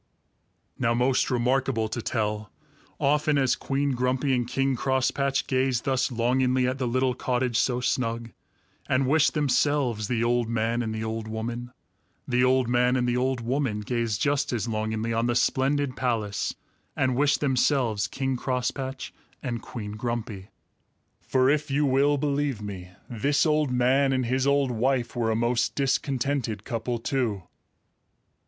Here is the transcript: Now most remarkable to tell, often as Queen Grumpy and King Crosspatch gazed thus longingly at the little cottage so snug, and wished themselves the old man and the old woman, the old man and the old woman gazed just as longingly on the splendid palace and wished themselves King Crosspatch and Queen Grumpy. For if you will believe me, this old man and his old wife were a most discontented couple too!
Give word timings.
Now 0.79 0.95
most 0.95 1.29
remarkable 1.29 1.87
to 1.89 2.01
tell, 2.01 2.51
often 2.99 3.37
as 3.37 3.55
Queen 3.55 3.91
Grumpy 3.91 4.33
and 4.33 4.47
King 4.47 4.75
Crosspatch 4.75 5.45
gazed 5.45 5.83
thus 5.83 6.11
longingly 6.11 6.65
at 6.67 6.79
the 6.79 6.87
little 6.87 7.13
cottage 7.13 7.55
so 7.59 7.81
snug, 7.81 8.31
and 8.89 9.05
wished 9.05 9.35
themselves 9.35 10.07
the 10.07 10.23
old 10.23 10.49
man 10.49 10.81
and 10.81 10.91
the 10.91 11.03
old 11.03 11.27
woman, 11.27 11.71
the 12.27 12.43
old 12.43 12.67
man 12.67 12.95
and 12.95 13.07
the 13.07 13.15
old 13.15 13.41
woman 13.41 13.81
gazed 13.81 14.19
just 14.19 14.51
as 14.51 14.67
longingly 14.67 15.13
on 15.13 15.27
the 15.27 15.35
splendid 15.35 15.95
palace 15.95 16.55
and 16.95 17.15
wished 17.15 17.39
themselves 17.39 18.07
King 18.07 18.35
Crosspatch 18.37 19.13
and 19.43 19.61
Queen 19.61 19.91
Grumpy. 19.91 20.49
For 21.21 21.47
if 21.47 21.69
you 21.69 21.85
will 21.85 22.17
believe 22.17 22.59
me, 22.59 22.89
this 23.07 23.45
old 23.45 23.69
man 23.69 24.13
and 24.13 24.25
his 24.25 24.47
old 24.47 24.71
wife 24.71 25.15
were 25.15 25.29
a 25.29 25.35
most 25.35 25.75
discontented 25.75 26.63
couple 26.63 26.97
too! 26.97 27.43